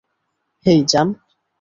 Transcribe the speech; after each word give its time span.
হেই, 0.65 0.79
জান। 0.87 1.07